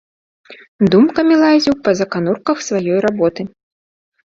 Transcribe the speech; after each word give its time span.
Думкамі 0.95 1.35
лазіў 1.43 1.77
па 1.85 1.95
заканурках 2.01 2.57
сваёй 2.71 2.99
работы. 3.09 3.41